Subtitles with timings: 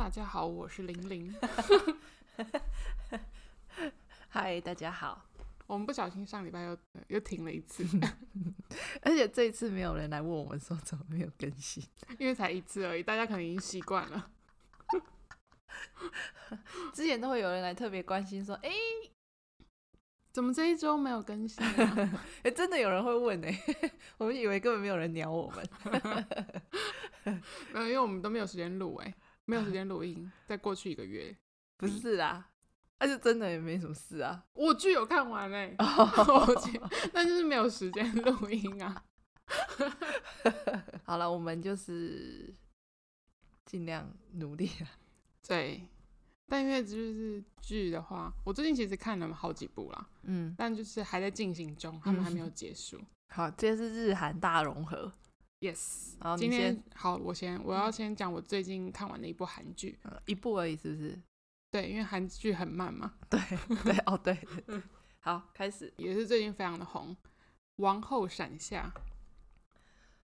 [0.00, 1.30] 大家好，我是玲玲。
[4.30, 5.26] 嗨，大家好。
[5.66, 7.84] 我们不小心上礼拜又又停了一次，
[9.04, 11.84] 而且这一次没有人来问我们说怎么没有更新，
[12.18, 14.30] 因为才一次而已，大家可能已经习惯了。
[16.94, 19.12] 之前都会有人来特别关心说：“哎、欸，
[20.32, 21.74] 怎么这一周没有更新、啊？”
[22.40, 25.68] 哎、欸，真的有人会问哎、欸，我们以为根本没有人鸟我们。
[27.74, 29.14] 没有，因为我们都没有时间录哎，
[29.50, 30.30] 没有时间录音。
[30.46, 31.36] 在过去一个月，
[31.76, 32.46] 不是啊。
[33.02, 36.68] 那就真的也没什么事啊，我剧有看完嘞、 欸，oh.
[37.14, 39.02] 但就是没有时间录音啊。
[41.04, 42.54] 好了，我们就是
[43.64, 44.86] 尽量努力了。
[45.48, 45.82] 对，
[46.46, 52.98] 但因为就是剧的话，我最近其实看了好几部啦，嗯，但就是还在进行中，他们还没有结束。
[52.98, 55.10] 嗯、好，这是日韩大融合
[55.60, 56.14] ，yes。
[56.18, 61.18] 好，今天好，我先我要先讲我最近看完的一部韩剧、嗯，一部而已，是不是？
[61.70, 63.14] 对，因为韩剧很慢嘛。
[63.28, 63.40] 对
[63.84, 64.34] 对哦，对，
[64.66, 64.82] 对。
[65.20, 67.14] 好，开始也是最近非常的红，
[67.76, 68.92] 《王后闪下》。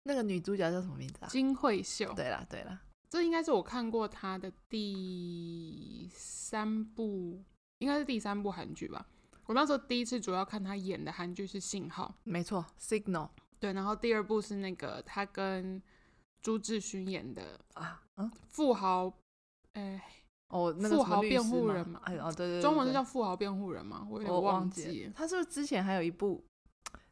[0.02, 1.28] 那个女主角叫什么名字啊？
[1.28, 2.12] 金惠秀。
[2.14, 7.44] 对啦，对啦，这应该是我看过她的第三部，
[7.78, 9.06] 应该是第三部韩剧吧。
[9.46, 13.28] 我那时候第一次主要看她演的韩剧是《信号》，没错，《Signal》。
[13.58, 15.82] 对，然后第二部是那个他跟
[16.40, 19.12] 朱智勋演的啊，嗯，富豪，
[19.74, 20.02] 哎。
[20.50, 25.12] 哦，那个富豪辩护人嘛，哎哦，对对，对，中文是叫富豪辩护人嘛，我有点忘记。
[25.14, 26.42] 他是不是之前还有一部？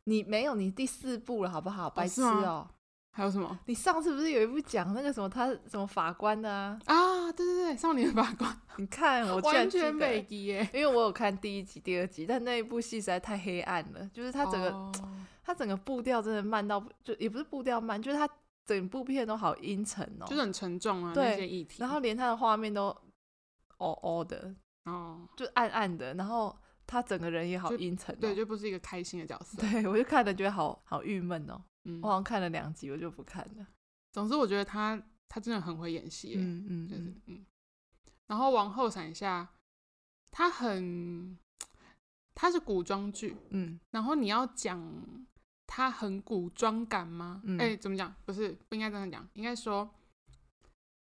[0.04, 1.90] 你没有，你第四部了，好不好？
[1.90, 2.70] 白痴哦、喔。
[3.12, 3.58] 还有什么？
[3.66, 6.80] 你上次不是有一部讲那个什么他什么法官的啊？
[6.86, 6.96] 啊，
[7.36, 8.60] 对对对，少年法官。
[8.78, 14.70] 你看我完全没记耶，因为我有看第一集、第二集，但那一部戏实在太黑暗了，就是他整个
[15.42, 15.58] 他、oh.
[15.58, 18.28] 整个步调真的慢到，就也不是步调慢，就是他
[18.66, 22.96] 整部片都好阴沉哦，就是很沉重啊，对那些议题，然后连他的画面都。
[23.78, 26.56] 哦哦的哦，就暗暗的，然后
[26.86, 29.60] 他整个人也好阴沉，对，就不是一个开心的角色。
[29.60, 31.62] 对，我就看了觉得好好郁闷哦。
[31.84, 33.66] 嗯，我好像看了两集，我就不看了。
[34.12, 36.34] 总之，我觉得他他真的很会演戏。
[36.36, 37.44] 嗯嗯，就是嗯。
[38.26, 39.48] 然后王后闪下，
[40.30, 41.38] 他很，
[42.34, 43.78] 他是古装剧，嗯。
[43.90, 44.80] 然后你要讲
[45.66, 47.40] 他很古装感吗？
[47.44, 47.58] 嗯。
[47.58, 48.14] 哎，怎么讲？
[48.24, 49.90] 不是，不应该这样讲，应该说。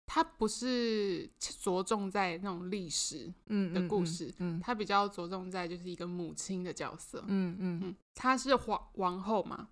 [0.05, 3.33] 他不是着重在那种历史
[3.73, 9.71] 的故事，嗯，它、嗯嗯、比较着重在就是一个母亲的角色，嗯嗯嗯，她是皇王后嘛，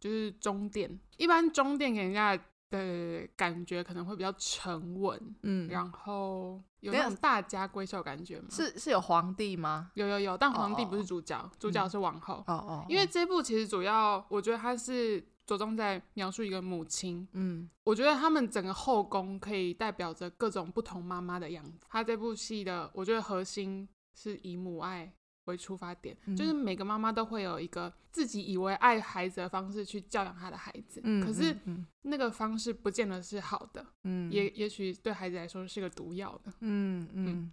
[0.00, 2.36] 就是中殿，一般中殿给人家
[2.70, 8.46] 的感觉可能会比较沉稳，嗯，然后有那种大家闺秀感觉吗？
[8.50, 9.90] 是是有皇帝吗？
[9.94, 15.24] 有有有，但皇帝不是主角，哦、主角是王后，哦哦，因为这部其实主要我觉得它是。
[15.46, 21.86] 着重在描述一个母亲，嗯，我觉得他们整个后宫可以代表着各种不同妈妈的样子。
[21.88, 25.14] 他这部戏的，我觉得核心是以母爱
[25.46, 31.56] 为出发点，嗯、就是每个妈妈都会有一个自己以为爱孩子的方式去教养他的孩子，嗯，可是
[32.02, 37.50] 那个方式不见得是好的，嗯，也也许对孩子来说是个毒药的，嗯嗯，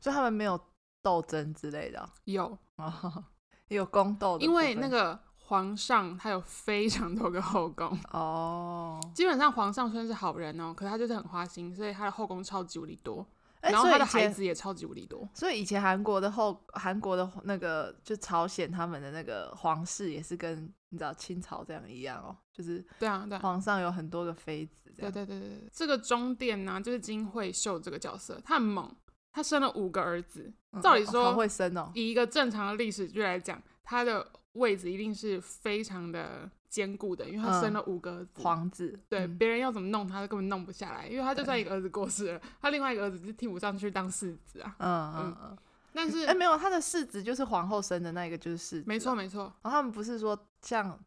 [0.00, 0.58] 所以他们没有
[1.02, 3.24] 斗争之类的，有哦，
[3.68, 5.20] 有宫斗，因为那个。
[5.50, 9.12] 皇上他有非常多个后宫哦，oh.
[9.12, 13.26] 基本上皇上虽然是好人哦，可是他就是很花心，所以他的后宫超级无敌多，欸，
[13.60, 15.28] 然后他的孩子也超级无敌多。
[15.34, 24.92] 所以以前韩国的后韩国的那个就朝鲜他们的那个皇室也是跟你知道清朝这样一样哦，就是对啊，对，皇上有很多个妃子。
[24.96, 28.94] 对对对对，这个中殿呢，就是金惠秀这个角色，他很猛，
[29.32, 30.52] 他生了五个儿子。
[30.82, 34.26] 照理说，嗯哦，会生哦，以一个正常的历史剧来讲，他的。
[34.54, 44.76] 位置一定是非常的坚固的，因为他生了五个儿子，嗯、皇子，对，别、嗯、人要怎么弄他，都根本弄不下来，因为他就算一个儿子过世了，他另外一个儿子就替补上去当世子啊。
[44.78, 45.58] 嗯嗯嗯。
[45.92, 48.84] 但是，哎、欸，没有，他的世子就是皇后生的那一个，就是世子。
[48.86, 49.52] 没错没错。
[49.62, 50.98] 然后他们不是说像，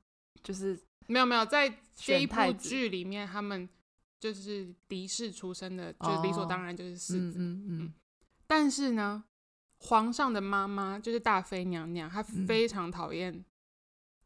[0.43, 3.67] 就是没有没有，在这一部剧里面，他们
[4.19, 7.39] 就是嫡世出生的，就理所当然就是世子。
[7.39, 7.93] 哦、嗯嗯，嗯。
[8.45, 9.23] 但是呢？
[9.85, 13.43] 皇上的妈妈就是大妃娘娘，她非常讨厌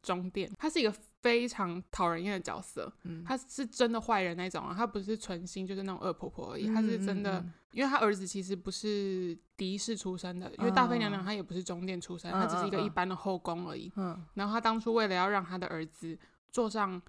[0.03, 0.94] 中殿，她是一个
[1.27, 2.89] 非常讨人厌的角色。
[3.03, 13.91] 嗯，她是真的坏人那种啊，他不是存心就是那种恶婆婆而已，他是真的，因为他儿子其实不是嫡氏出身的，因为大妃娘娘她也不是中殿出身，她只是一个一般的后宫而已。
[13.97, 16.18] 嗯，然后她当初为了要让她的儿子
[16.50, 17.01] 坐上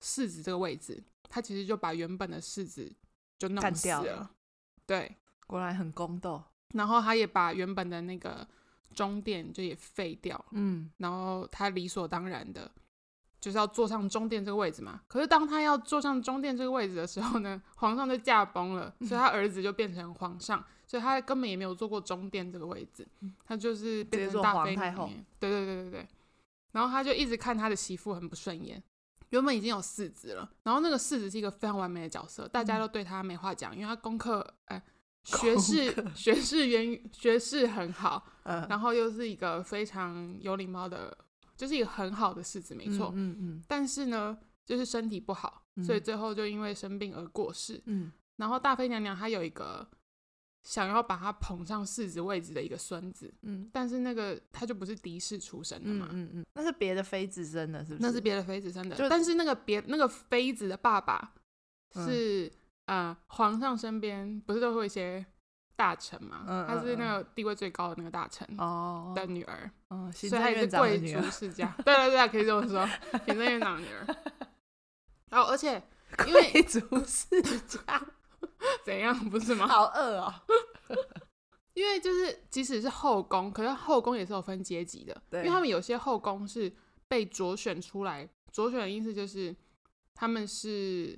[0.00, 2.90] 世子这个位置，她其实就把原本的世子
[3.38, 4.02] 就弄死了。
[4.02, 4.30] 了
[4.86, 5.14] 对，
[5.46, 6.42] 果然很宫斗。
[6.74, 8.46] 然后她也把原本的那个
[8.94, 12.70] 中殿就也废掉，嗯，然后他理所当然的，
[13.48, 15.00] 就是要坐上中殿这个位置嘛。
[15.08, 23.08] 可是当他要坐上中殿这个位置的时候呢，皇上就驾崩了，所以他儿子就变成皇上，所以他根本也没有坐过中殿这个位置，
[23.44, 25.10] 他就是变成大妃太后。
[25.40, 26.08] 对对对对对。
[26.72, 28.82] 然后他就一直看他的媳妇很不顺眼。
[29.30, 34.82] 原本已经有四子了，然后那个四子是一个非常完美的角色，大家都对他没话讲，因为他功课哎。
[35.24, 41.14] 学士学识渊学士很好，嗯，然后又是一个非常有礼貌的，
[41.58, 43.62] 就是一个很好的世子，没错，嗯嗯，嗯。
[43.68, 47.82] 但是呢，就是身体不好，嗯，所以最后就因为生病而过世。
[47.84, 48.10] 嗯。
[48.36, 49.86] 然后大妃娘娘她有一个
[50.62, 58.02] 想要把她捧上世子位置的一个孙子，嗯，但是那个他就不是嫡氏出身的嘛，嗯嗯，那是别的妃子生的，是不是？
[58.02, 61.34] 那是别的妃子生的，但是那个别那个妃子的爸爸
[61.92, 62.46] 是。
[62.46, 62.50] 嗯
[62.88, 65.22] 呃，皇上身边不是都会一些
[65.78, 66.44] 大臣嘛？
[66.48, 68.44] 嗯，他是那个地位最高的那个大臣
[69.14, 71.72] 的女儿，哦，所以她也是贵族世家。
[71.84, 72.84] 对对对，可以这么说，
[73.24, 74.04] 行政院长的女儿。
[75.30, 75.80] 然 后，而且
[76.26, 78.04] 因为贵族世家
[78.84, 79.68] 怎样不是吗？
[79.68, 80.34] 好饿哦。
[81.74, 86.74] 因为就是即使是后宫，可是后宫也是有分阶级的，因为他们有些后宫是
[87.06, 89.54] 被擢选出来，擢选的意思就是
[90.12, 91.16] 他们是。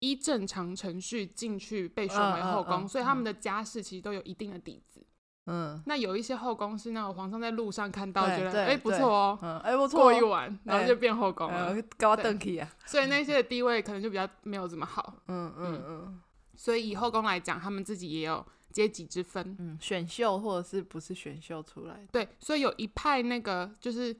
[0.00, 5.04] 依正常程序进去被选为后宫，uh, uh, uh, 所以他们的家世其实都有一定的底子。
[5.46, 12.70] 嗯，那有一些后宫是那种皇上在路上看到，觉得哎不错哦，哎不错，过一晚然后就变后宫了，高登基啊。
[12.84, 15.14] 所以那些的地位可能就比较没有这么好。
[15.28, 16.20] 嗯嗯嗯。
[16.54, 19.56] 所以以后宫来讲，他们自己也有阶级之分。
[19.58, 22.08] 嗯，选秀或者是不是选秀出来的？
[22.12, 24.14] 对，所以有一派那个就是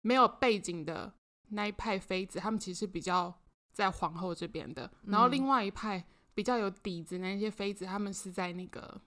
[0.00, 1.12] 没有背景的
[1.50, 3.32] 那一派妃子，他们其实比较。
[3.72, 6.04] 在皇后这边的，然后另外一派
[6.34, 9.00] 比较有底子那些妃子，他们是在那个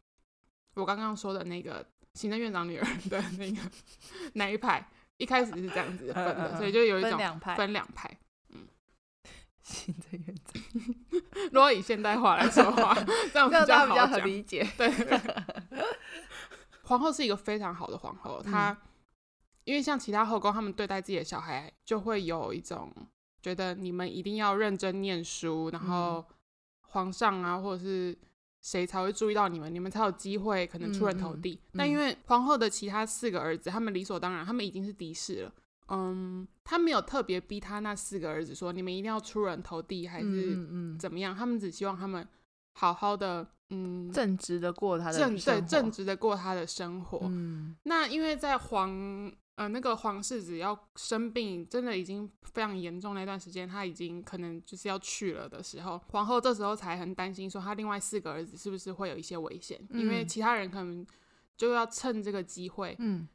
[0.73, 1.85] 我刚刚说的那个
[2.15, 3.57] 行政院长女儿的那个
[4.33, 8.17] 那一派，一开始是这样子分的，所以就有一种分两派，分两派。
[8.49, 8.67] 嗯，
[9.63, 10.61] 行政院长，
[11.53, 12.93] 如果以现代话来说话，
[13.31, 14.67] 这样比较好理解。
[14.77, 14.91] 对，
[16.83, 18.75] 皇后是一个非常好的皇后，她
[19.63, 22.91] 因为像其他后宫，他们对待自己的小孩就会有一种。
[23.45, 26.25] 觉得你们一定要认真念书，然后
[26.81, 28.17] 皇上啊，或者是
[28.63, 31.59] 谁才会注意到你们，你们才有机会可能出人头地。
[31.77, 35.53] 但因为皇后的其他四个儿子，他们理所当然，他们已经是嫡氏了。
[35.89, 41.35] 嗯，他没有特别逼他那四个儿子说，你们一定要出人头地，还是怎么样？
[41.35, 42.27] 他们只希望他们
[42.73, 47.19] 好好的，嗯，正直的过他的正对正直的过他的生活。
[47.25, 49.31] 嗯，那因为在皇。
[49.55, 53.15] 呃，那个皇世子要生病，真的已经非常严重。
[53.15, 61.07] 那段时间，他已经可能就是要去了的时候，皇后这时候才很担心，说他另外四个儿子是不是会有一些危险，嗯，因为其他人可能
[61.55, 63.27] 就要趁这个机会，嗯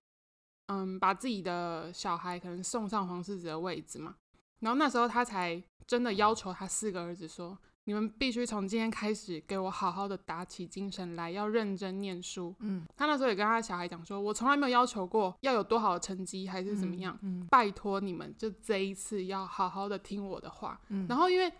[0.66, 4.16] 嗯，把自己的小孩可能送上皇世子的位置嘛。
[4.58, 7.58] 然后那时候他才真的要求他四个儿子说。
[7.90, 12.54] 你们必须从今天开始给我好好的打起精神来，要认真念书。
[12.60, 17.18] 嗯，他那时候也跟他的小孩讲说，我从来没有要求过要有多好的成绩，还是怎么样。
[17.22, 20.80] 嗯，嗯，拜托你们，就这一次要好好的听我的话。
[20.90, 21.52] 嗯，然后因为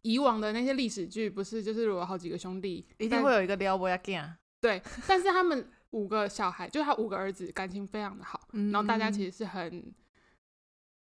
[0.00, 4.36] 以往的那些历史剧，不是就是有好几个兄弟，一定会有一个撩妹仔。
[4.62, 8.40] 对，但是他们五个小孩，就是他五个儿子，感情非常的好。
[8.52, 9.92] 嗯，然后大家其实是很。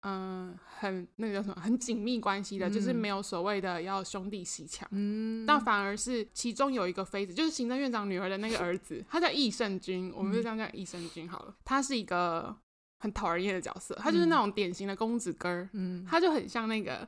[0.02, 11.54] 嗯，很那个叫什么，很紧密关系的，嗯，就是没有所谓的要兄弟鬩墙，嗯，但反而是其中有一个妃子，就是行政院长女儿的那个儿子，他叫益圣君，我们就这样叫益圣君好了。
[11.66, 12.56] 他是一个
[13.00, 17.06] 很讨人厌的角色，他就是那种典型的公子哥儿，嗯，他就很像那个，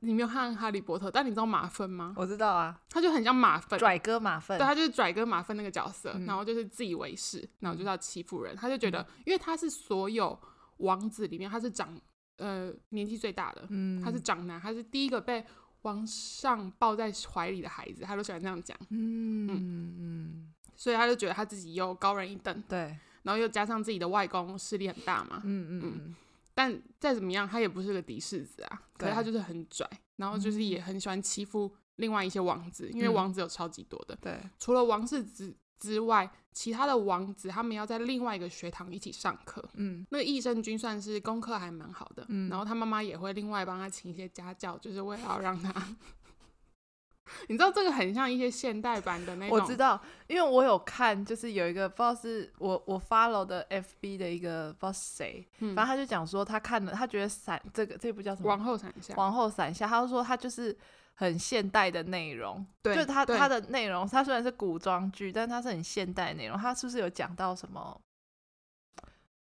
[0.00, 2.14] 你没有看哈利波特，但你知道马粪吗？
[2.16, 10.38] 我知道啊，他就很像马粪，拽哥马粪，对，他就是拽哥马粪那个角色，嗯，然后就是自以为是，然后就是要欺负人，他就觉得，因为他是所有
[10.78, 11.94] 王子里面，他是长。
[12.42, 15.44] 呃，年纪最大的，嗯，他是长男，他是第一个被
[15.82, 19.96] 皇上抱在怀里的孩子，他都喜欢这样讲，嗯嗯。
[19.98, 26.16] 嗯，所以他就觉得他自己又高人一等，对，然后又加上自己的外公势力很大嘛，嗯嗯嗯，
[26.54, 39.62] 但再怎么样，他也不是个嫡世子啊，可是他就是很拽，然后就是也很喜欢欺负另外一些王子，因为王子有超级多的，对，除了王世子之外，其他的王子他们要在另外一个学堂一起上课。
[39.74, 42.24] 嗯，那个益生菌算是功课还蛮好的。
[42.28, 45.74] 嗯，然后他妈妈也会另外帮他请一些家教，就是为了要让他。
[47.48, 49.58] 你知道这个很像一些现代版的那种。
[49.58, 58.48] 我知道，因为我有看，就是有一个不知道是我我 follow 的 FB 的一个不知道谁，嗯，反正他就讲说他看了，他觉得闪这个这部叫什么？
[58.48, 59.14] 往后伞下。
[59.16, 60.76] 往后伞下，他就说他就是。
[61.14, 66.58] 很现代的内容，对，就它它的内容，它虽然是古装剧，但它是很现代内容。
[66.58, 68.00] 它是不是有讲到什么？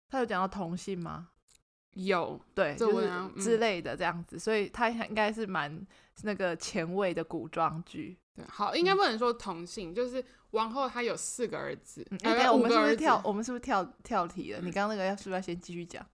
[0.10, 1.30] 他有讲到同性吗？
[1.94, 5.86] 有对，就是之类的这样子，所以它应该是蛮
[6.24, 8.18] 那个前卫的古装剧。
[8.36, 12.06] 对，好，应该不能说同性，就是王后她有四个儿子。
[12.24, 13.22] 哎，我们是不是跳？
[13.24, 14.60] 我们是不是跳跳题了？
[14.62, 16.06] 你刚刚那个要是不是要先继续讲？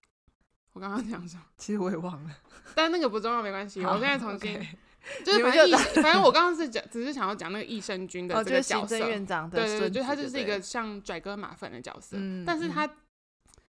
[0.72, 1.42] 我刚刚讲什么？
[1.56, 2.30] 其实我也忘了，
[2.74, 3.84] 但那个不重要，没关系。
[3.84, 4.60] 我现在重新，
[5.24, 5.70] 就是反正
[6.02, 12.16] 反正我刚刚是讲，只是想要讲那个益生菌的这个角色，院长的对对，就他就是一个像拽哥马粪的角色，
[12.46, 12.88] 但是他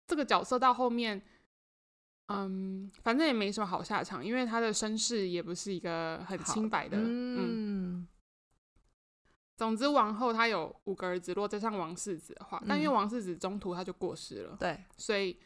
[0.08, 1.22] 这个角色到后面。
[2.30, 6.98] 嗯，反正也没什么好下场，因为他的身世也不是一个很清白的。
[6.98, 8.08] 嗯，嗯，
[9.56, 15.40] 总之，王后她有五个儿子，如果再上王世子的话，嗯、但因为王世子中途他就过世了，对，所以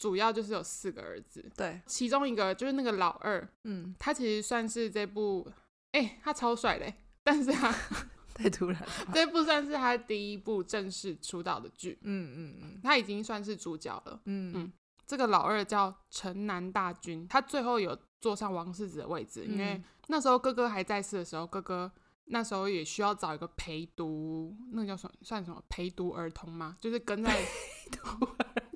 [0.00, 1.44] 主要就是有四个儿子。
[1.54, 5.46] 对，其中一个就是那个老二，嗯，他其实算是这部，
[5.92, 6.92] 哎、欸，他超帅的，
[7.22, 7.70] 但是他
[8.34, 11.98] 太突然了，这部算是他第一部正式出道的剧。
[12.00, 14.20] 嗯嗯嗯，他已经算是主角了。
[14.24, 14.72] 嗯嗯。
[15.06, 21.90] 这个老二叫城南大军，他最后有坐上王世子的位置，嗯、因为那时候哥哥还在世的时候，哥哥
[22.26, 26.76] 那时候也需要找一个陪读，那个叫什么算什么陪读儿童吗？
[26.80, 28.69] 就是跟在陪读儿童，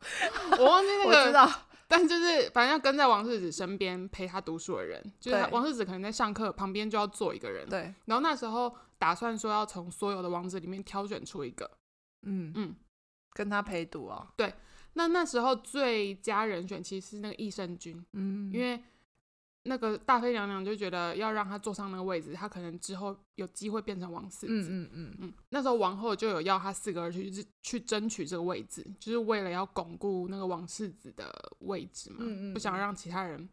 [0.58, 1.50] 我忘记那个，我知道，
[1.86, 7.94] 但就是反正要跟在王世子身边陪他读书的人，就是王世子可能在上课旁边就要坐一个人，对。
[8.06, 11.70] 然后那时候打算说要从所有的王子里面挑选出一个，
[12.22, 12.52] 嗯。
[12.54, 12.74] 嗯，
[13.32, 14.52] 跟他陪读哦，对。
[14.94, 18.82] 那那时候最佳人选其实是那个益生菌，嗯，因为
[19.64, 25.32] 那个大妃娘娘就觉得要让他坐上那个位置，他可能之后有机会变成王世子，嗯嗯嗯嗯。
[25.50, 33.48] 那时候王后就有要他四个儿子去去争取这个位置，就是为了要巩固那个王世子的位置嘛，嗯嗯，不想让其他人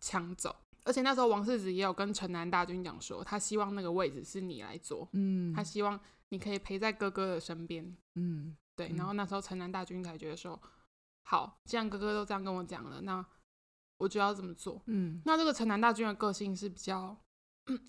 [0.00, 0.54] 抢走。
[0.84, 5.98] 而且那时候王世子也有跟城南大军讲说，他希望那个位置是你来坐，嗯，他希望
[6.30, 8.56] 你可以陪在哥哥的身边，嗯。
[8.76, 10.58] 对，然后那时候城南大军才觉得说，
[11.22, 13.22] 好，既然哥哥都这样跟我讲了，那
[14.00, 14.82] 我就要这么做。
[14.86, 17.16] 嗯，那这个城南大军的个性是比较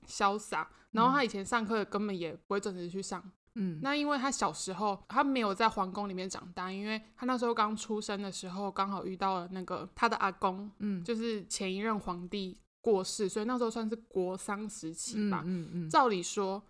[0.05, 3.31] 潇洒，然后他以前上课根本也不会准时去上。
[3.55, 15.41] 嗯，那因为他小时候他没有在皇宫里面长大，因为他那时候刚出生的时候刚好遇到了那个他的阿公，嗯，就是前一任皇帝过世，所以那时候算是国丧时期吧。
[15.45, 16.61] 嗯嗯，照理说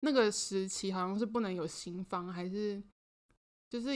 [0.00, 2.82] 那个时期好像是不能有新房，还是。
[3.72, 3.92] 就是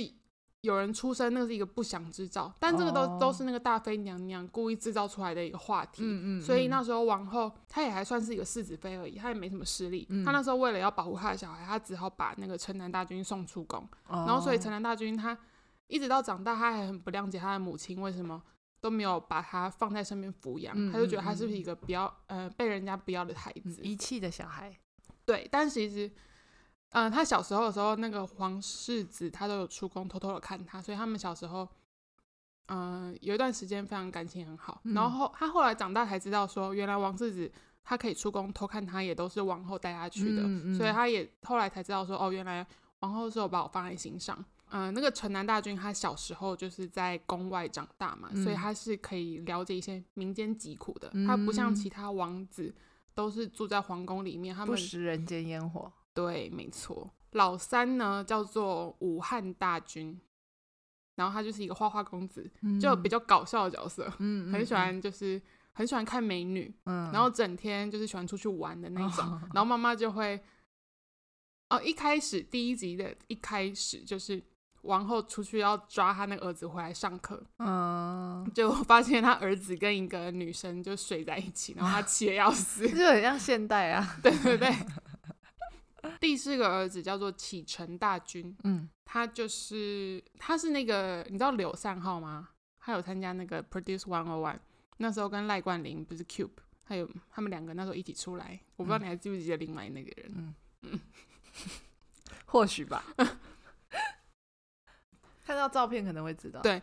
[0.67, 3.21] 有人出生，那是一个不祥之兆，但这个都、oh.
[3.21, 6.03] 都是那个大妃娘娘故意制造出来的一个话题。
[6.05, 10.05] 嗯嗯，所以那时候王后她也还算是一个世子妃而已，她也没什么势力。
[10.25, 13.89] 她、嗯、那时候为了要保护她的小孩，她只好把那个城南大军送出宫。
[14.09, 14.29] Oh.
[14.29, 15.39] 然后所以城南大军他
[15.87, 18.43] 一直到长大，他还很不谅解他的母亲为什么
[18.81, 24.77] 都没有把他放在身边抚养，她、嗯、就觉得他是不是一个不要呃被人家不要的孩子，遗弃的小孩。
[25.25, 26.11] 对，但其实。
[26.91, 31.69] 嗯、呃，他小时候的时候，那个皇世子他都有出宫偷偷的看他，所以他们小时候，
[32.67, 34.81] 嗯、呃，有一段时间非常感情很好。
[34.85, 37.51] 嗯、然后他后来长大才知道说，原来王世子
[37.85, 40.43] 他可以出宫偷看他，也都是王后带他去的。
[40.43, 42.67] 嗯嗯、所以他也后来才知道说，哦，原来
[43.01, 44.37] 王后是有把我放在心上。
[44.71, 51.11] 嗯、呃，那个城南大军他小时候就是在宫外长大嘛，嗯、所以他是可以了解一些民间疾苦的。
[51.15, 52.75] 嗯、他不像其他王子
[53.15, 55.93] 都是住在皇宫里面，他们不食人间烟火。
[56.17, 57.13] 对，没错。
[57.33, 60.19] 老三呢叫做武汉大军，
[61.17, 65.41] 然后他就是一个花花公子，嗯、就比较搞笑的角色，嗯、很喜欢就是
[65.75, 69.27] 很喜欢看美女，嗯、然后整天就是喜欢出去玩的那种。
[69.27, 70.43] 哦、然后妈妈就会，
[71.69, 74.43] 哦，一开始第一集的一开始就是
[74.83, 84.73] 王后出去要抓他那个儿子回来上课，嗯，就发现他儿子跟一个女生就睡在一起，然后他气得要死， 就很像现代啊，对对对。
[86.21, 92.51] 第四个儿子叫做启程大军，嗯，他就是他是那个你知道柳善浩吗？
[92.79, 94.59] 他有参加那个 Produce One O One，
[94.99, 96.51] 那时候跟赖冠霖不是 Cube，
[96.85, 100.55] 还有他们两个那时候一起出来，我不知道你还记不记得另外那个人，嗯。
[100.83, 101.01] 嗯，
[102.47, 103.05] 或许吧，
[105.45, 106.81] 看到照片可能会知道，对。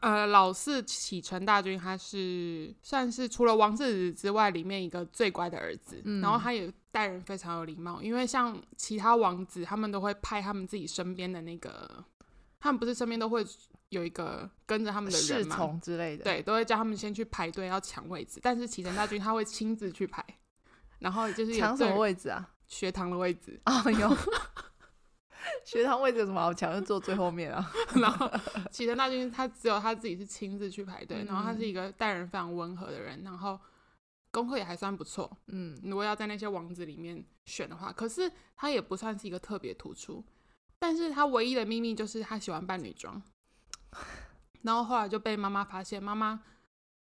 [0.00, 6.02] 呃，老四启程大军，他是算是除了王世子之外，里面一个最乖的儿子。
[6.04, 12.04] 嗯、然后他也待人非常有礼貌，因为像其他王子，他们都会派他们自己身边的那个，
[12.58, 13.46] 他们不是身边都会
[13.90, 15.54] 有一个跟着他们的人吗？
[15.54, 16.24] 侍从之类的。
[16.24, 18.40] 对，都会叫他们先去排队要抢位置。
[18.42, 20.24] 但是启程大军他会亲自去排，
[20.98, 22.50] 然后就是抢什么位置啊？
[22.66, 24.16] 学堂的位置啊，有。
[25.64, 26.72] 学堂位置有什么好抢？
[26.72, 27.70] 就坐最后面啊。
[28.00, 28.30] 然后
[28.70, 33.58] 启程大军他只有他自己是亲自去排队，嗯、然后他是一个待人非常温和的人，然后
[34.30, 35.30] 功课也还算不错。
[35.48, 40.24] 嗯，如果要在那些王子里面选的话，可是他也不算是一个特别突出。
[40.78, 43.20] 但是他唯一的秘密就是他喜欢扮女装。
[44.62, 46.40] 然后后来就被妈妈发现，妈妈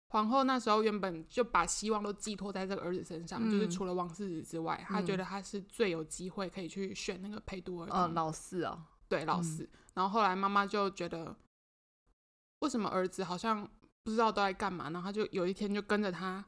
[0.09, 7.99] 皇后那时候原本就把希望都寄托在这个儿子身上，嗯、就是除了王世子之外，她、嗯、觉得他是最有机会可以去选那个陪读儿童。
[7.99, 9.63] 哦，老四哦，对，老四。
[9.63, 11.35] 嗯、然后后来妈妈就觉得，
[12.59, 13.69] 为什么儿子好像
[14.03, 14.89] 不知道都在干嘛？
[14.89, 16.43] 然后他就有一天就跟着他。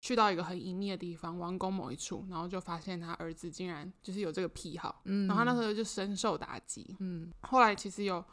[0.00, 8.24] 去到一个很隐秘的地方，王宫某一处，然后就发现他儿子竟然就是有这个癖好，嗯，然后他那时候就深受打击，嗯，后来其实有，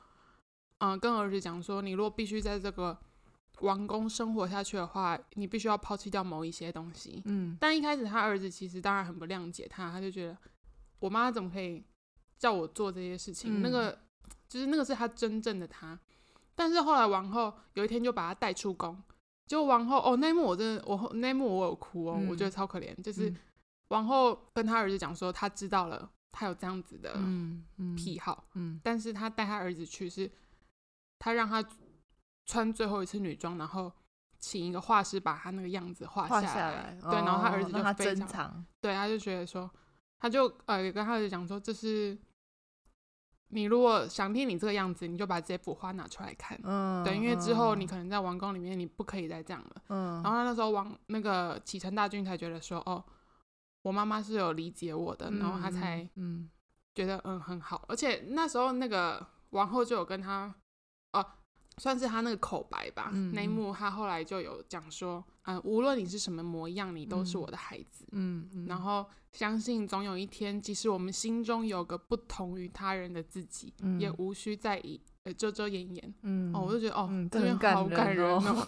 [0.77, 2.95] 嗯、呃，跟儿子讲说，你如果必须在这个
[3.61, 10.37] 王宫生活下去的话，你必须要抛弃掉某一些东西，嗯，但一开始他儿子其实当然很不谅解他，他就觉得
[10.99, 11.83] 我妈怎么可以
[12.37, 13.97] 叫我做这些事情，嗯、那个
[14.47, 15.99] 就是那个是他真正的他，
[16.55, 19.01] 但是后来王后有一天就把他带出宫。
[19.47, 22.99] 就王后哦，那一幕我真的，我那一幕我有哭哦，嗯、我觉得超可怜。
[23.03, 23.31] 就是
[23.89, 27.13] 王后跟他儿子讲说，他知道了，他有这样子的
[27.95, 30.31] 癖好，嗯嗯、但是他带他儿子去是，
[31.19, 31.63] 他让他
[32.45, 33.91] 穿最后一次女装，然后
[34.39, 39.69] 请一个画师把他那个样子画下来，对，然后他儿子就非常，对，他就觉得说，
[40.19, 42.17] 他就呃跟他儿子讲说，这是。
[43.49, 46.59] 你如果想听你这个样子，你就把这幅画拿出来看。
[46.63, 49.81] 嗯，对，因为之后你可能在王宫里面，你不可以再这样了。
[49.87, 53.01] 嗯，然后他那时候王那个启程大军才觉得说，哦，
[53.83, 56.49] 我妈妈是有理解我的，嗯、然后他才嗯
[56.95, 57.85] 觉得嗯很好。
[57.87, 60.53] 而且那时候那个王后就有跟他
[61.13, 61.25] 哦。
[61.77, 78.39] 算是他那个口白吧，嗯、那一幕他后来就有讲说，嗯、呃，无论你是什么模样，你都是我的孩子，嗯，嗯，然后相信总有一天，即使我们心中有个不同于他人的自己，嗯、也无需再以呃遮遮掩掩，嗯，哦，我就觉得哦，嗯、这边好感人哦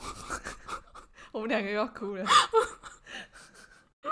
[1.32, 2.26] 我们两个又要哭了，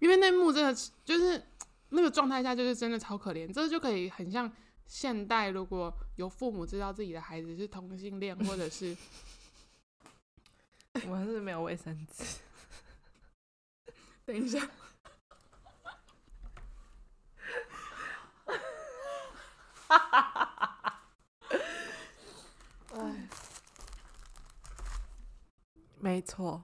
[0.00, 0.74] 因为那幕真的
[1.04, 1.40] 就是
[1.90, 4.50] 那个状态下，就是真的超可怜，这就可以很像。
[4.92, 8.94] 现代如果有父母知道自己的孩子是同性恋，或者是，
[11.08, 12.22] 我还是没有卫生纸。
[14.26, 14.60] 等一下，
[19.88, 21.02] 哈哈哈！
[22.92, 23.28] 哎，
[26.00, 26.62] 没错，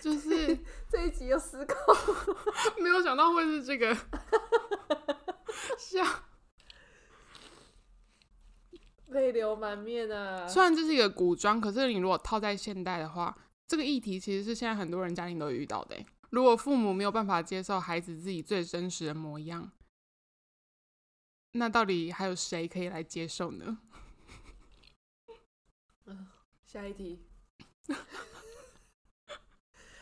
[0.00, 0.58] 就是
[0.88, 1.76] 这一集又失控，
[2.82, 3.94] 没有想到会是这个。
[5.90, 6.04] 笑，
[9.08, 10.46] 泪流满面啊！
[10.46, 15.96] 虽然这是一个古装，可是你如果套在现代的话，这个议题其实是现在很多人家庭都遇到的。
[16.30, 19.72] 如果父母没有办法接受孩子自己最真实的模样，
[21.52, 23.78] 那到底还有谁可以来接受呢？
[26.64, 27.20] 下一题，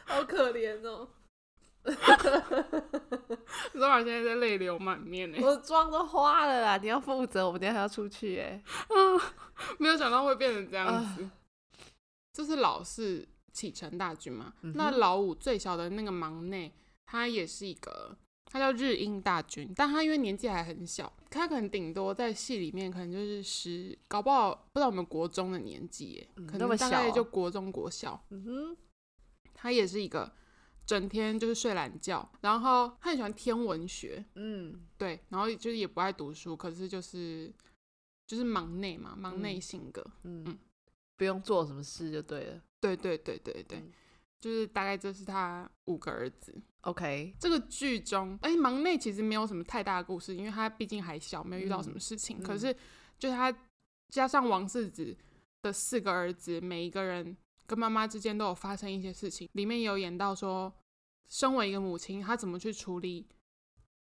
[0.06, 1.08] 好可怜哦。
[1.82, 2.60] 哈哈哈
[4.02, 6.76] 现在在泪流满面呢， 我妆都花了啦！
[6.76, 8.62] 你要负责，我们等下还要出去哎。
[8.88, 9.20] 嗯，
[9.78, 11.22] 没有想到会变成这样子。
[11.22, 11.30] 呃、
[12.32, 14.52] 这是老四启程大军嘛？
[14.62, 16.72] 嗯、那老五最小的那个忙内，
[17.06, 18.16] 他也是一个，
[18.46, 28.22] 他叫日英大军，但他因为年纪还很小，他可能顶多在戏里面可能就是十，搞不好不知道我们国中的年纪，嗯、可能大概就国中国小。
[28.30, 28.76] 嗯哼，
[29.54, 30.30] 他也是一个。
[30.90, 37.48] 整天就是睡懒觉，然后他很喜欢天文学，嗯，对，然后就是也不爱读书，可是就是
[38.26, 40.59] 就是忙内嘛，忙内性格，嗯，嗯，
[41.16, 43.92] 不用做什么事就对了，对对对对对，嗯、
[44.40, 46.53] 就是大概这是他五个儿子。
[46.81, 52.40] OK，这个剧中，哎，忙内其实没有什么太大的故事，因为他毕竟还小，没有遇到什么事情。
[52.40, 52.74] 嗯、可是
[53.16, 53.57] 就他
[54.09, 55.16] 加上王世子
[55.62, 57.37] 的四个儿子，每一个人
[57.70, 60.72] 跟妈妈之间都有发生一些事情，里面有演到说。
[61.33, 63.24] 身为一个母亲，她怎么去处理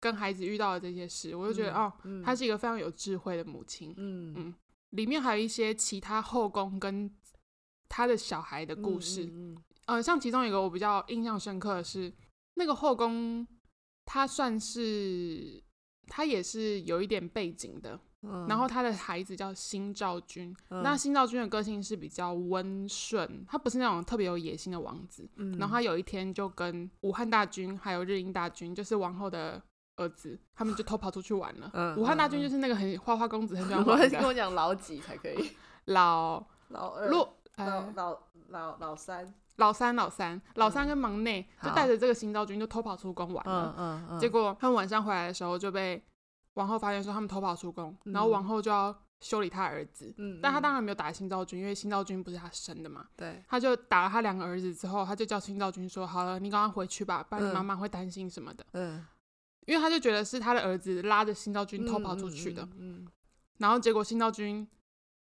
[0.02, 1.34] 跟孩子遇到的这些事？
[1.34, 1.72] 我就觉得，
[2.04, 3.94] 嗯、哦，她是一个非常有智慧的母亲。
[3.96, 4.54] 嗯嗯，
[4.90, 7.10] 里面还有一些其他后宫跟
[7.88, 9.30] 他的小孩的故事。
[9.86, 12.12] 嗯，像其中一个我比较印象深刻的是，
[12.56, 13.48] 那个后宫，
[14.04, 15.64] 他算是
[16.08, 17.98] 他也是有一点背景的。
[18.24, 25.30] 嗯、然后他的孩子叫新兆君，嗯、那新兆君的个性是比较温顺，他不是那种特别有野心的王子。
[25.36, 29.62] 嗯、然后他有一天就跟武汉大军还有日英大军，就是王后的
[29.98, 31.70] 儿子，他们就偷跑出去玩了。
[31.74, 34.10] 嗯、武汉大军就是那个很花花公子，很喜欢玩的。
[34.10, 35.52] 跟我讲老几才可以？
[35.86, 43.76] 老 老二、老老老老三、老三、老三、老三跟忙内、嗯、就带着这个新昭君就偷跑出宫玩了。
[43.78, 46.02] 嗯嗯嗯、结果他们晚上回来的时候就被。
[46.56, 53.08] 王后发现说他们偷跑出宫，然后王后就要修理他儿子，嗯、但他当然没有打新昭君，因为新昭君不是他生的嘛。
[53.16, 59.06] 对，他就打了他两个儿子之后，他就叫新昭君说：“好了，你赶快回去吧，不然你妈妈会担心什么的。”嗯，
[59.66, 63.08] 因为他就觉得是他的儿子拉着新昭君偷跑出去的，嗯，
[63.58, 64.68] 然后结果新昭君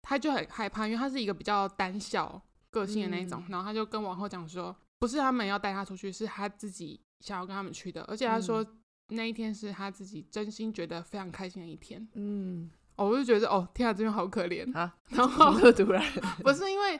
[0.01, 8.80] 他就很害怕，因为他是一个比较胆小个性的那一种，嗯、然后他就跟王后讲说，不是他们要带他出去，是他自己想要跟他们去的，而且他说、嗯、
[9.11, 16.03] 那一天是他自己真心觉得非常开心的一天，嗯，哦、我就觉得哦，天啊，这边好可怜啊，然后突然
[16.43, 16.99] 不是因为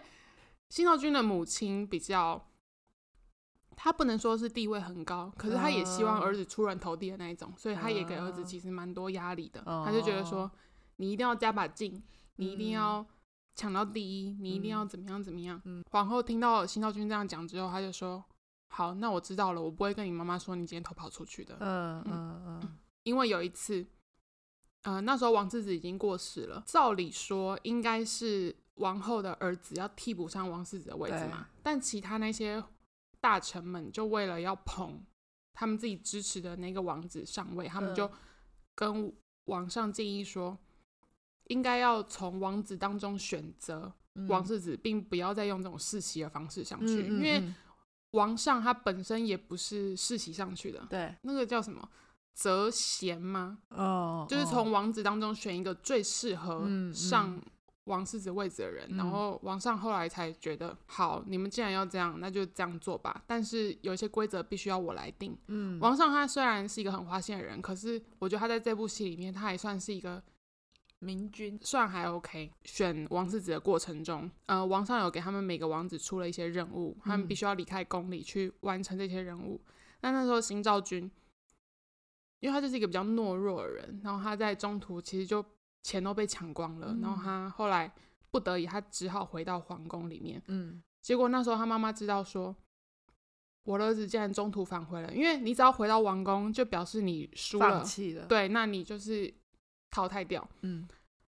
[0.69, 2.47] 新道君的母亲比较。
[3.83, 9.59] 他不能说是地位很高，可是他也希望儿子出人头地的那一种，uh, 所以他也给儿子其实蛮多压力的。
[9.61, 10.51] Uh, 他就觉得说，
[10.97, 11.99] 你一定要加把劲，
[12.35, 13.03] 你一定要
[13.55, 15.59] 抢到第一，嗯、你一定要怎么样怎么样。
[15.65, 18.23] 嗯、皇后听到新道君这样讲之后，他就说
[18.71, 22.77] ：“好，那我知道了，我不会跟你妈妈说你今天偷跑出去的。”嗯嗯嗯。
[23.03, 23.85] 因为有一次，
[24.83, 32.63] 呃，那时候王世子已经过世了，照理说应该是王后的儿子要替补上王世子的位置嘛，但其他那些。
[33.23, 34.99] 大臣们就为了要捧
[35.53, 38.09] 他们自己支持的那个王子上位，他们就
[38.73, 39.13] 跟
[39.45, 40.57] 王上建议说，
[41.49, 43.93] 应该要从王子当中选择
[44.27, 47.43] 王世子，并不要再用这种世袭的方式上去，因为
[48.11, 51.87] 王上他本身也不是世袭上去的，对，那个叫什么
[52.33, 53.59] 择贤吗？
[53.69, 57.41] 哦，就是从王子当中选一个最适合上。
[57.85, 63.23] 王世子位置的人，然后王上后来才觉得，嗯、好，你们既然要这样，那就这样做吧。
[63.25, 65.35] 但是有一些规则必须要我来定。
[65.47, 70.21] 嗯，王上他虽然是一个很花心的人，可是我觉得他在这部戏里面，他还算是一个
[71.01, 72.51] 明君，算还 OK。
[72.63, 79.59] 选王世子的过程中，呃，王上有给他们每个王子出了一些任务，他们必须要离开宫里去完成这些任务。
[79.99, 81.11] 那、嗯、那时候新兆君，
[82.39, 85.45] 因为他就是一个比较懦弱的人，然后他在中途其实就。
[85.83, 87.91] 钱都被抢光了，嗯、然后他后来
[88.29, 90.39] 不得已，他只好回到皇宫里面。
[90.45, 92.55] 嗯，结果那时候他妈妈知道说，
[93.63, 99.33] 我的儿子竟然中途返回了，因为你只要回到王宫，就表示你输了，放弃了，对，那你就是
[99.91, 100.49] 淘汰掉。
[100.61, 100.87] 嗯，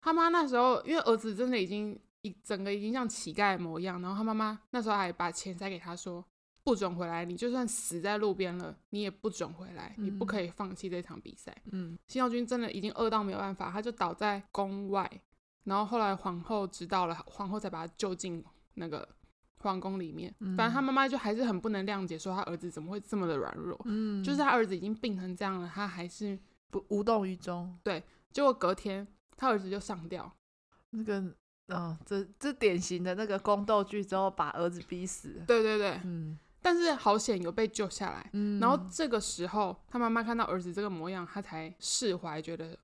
[0.02, 6.26] 他妈那时候因为儿子真的已经一整个已经像乞丐模样，然后他妈妈那时候还把钱塞给他说。
[6.66, 7.24] 不准回来！
[7.24, 9.94] 你就算死在路边了，你也不准回来。
[10.00, 11.56] 嗯、你不可以放弃这场比赛。
[11.66, 15.08] 嗯，新兆君真的已经饿到没有办法，他就倒在宫外。
[15.66, 19.08] 然后后来皇后知道了，皇后才把他救进那个
[19.60, 20.34] 皇宫里面。
[20.40, 23.80] 嗯、反正他妈妈就还是很不能谅解，说他儿子怎么会这么的软弱。
[23.86, 26.36] 嗯，就是他儿子已经病成这样了，他还是
[26.72, 27.78] 不无动于衷。
[27.84, 28.04] 对，
[28.36, 30.30] 结果隔天他儿子就上吊。
[30.90, 31.36] 那个，嗯、
[31.70, 35.42] 哦，这这典型的那个宫斗剧之后把儿子逼死。
[35.48, 36.38] 对对对，嗯。
[36.62, 42.78] 但是好险有被救下来，嗯、然后这个时候他妈妈看到儿子这个模样，他才释怀，觉得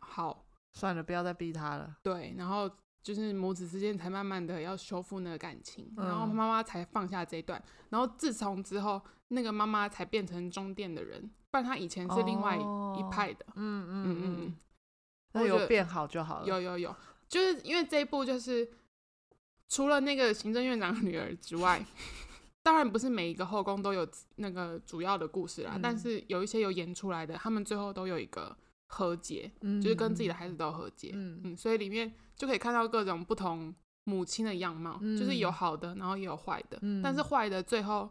[0.00, 1.96] 好算了，不要再逼他了。
[2.02, 2.68] 对，然后
[3.00, 7.62] 就是母子之间才慢慢的要修复那个感情，嗯、然后妈妈才放下这一段。
[7.90, 13.46] 然后自从之后，那个妈妈才变成中殿的人，不然他以前是另外一派的。
[13.54, 14.56] 嗯嗯嗯嗯，
[15.36, 16.46] 那有变好就好了。
[16.46, 16.96] 有有有，
[17.28, 18.68] 就是因为这一部就是
[19.68, 21.84] 除了那个行政院长的女儿之外。
[22.66, 24.04] 当然不是每一个后宫都有
[24.38, 28.56] 那个主要的故事啦，嗯、但是有一些有演出来的，他们最后都有一个
[28.88, 33.72] 和解，嗯、就是跟自己的孩子都和解，嗯，嗯，所以里面就可以看到各种不同
[34.02, 38.10] 母亲的样貌，嗯、就是有好的，然后也有坏的，嗯、但是坏的最后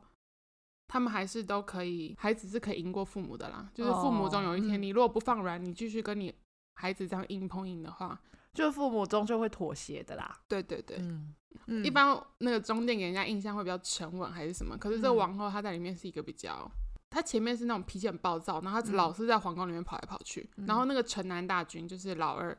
[0.87, 6.33] 他们还是都可以，孩子是可以赢过父母的啦，就是父母总有一天，你如果不放软，你继续跟你
[6.75, 8.17] 孩子这样硬碰硬的话。
[8.53, 10.39] 就父母终究会妥协的啦。
[10.47, 11.35] 对对对，嗯
[11.67, 14.77] 嗯、一般那个中殿给人家印象会比较沉稳还是什么？
[14.77, 16.71] 可是这个王后她在里面是一个比较，
[17.09, 20.49] 她、嗯、前面是那种脾气很暴躁，然后她老是在皇宫里面跑来跑去。
[20.55, 22.57] 嗯、然后那个城南大军就是老二，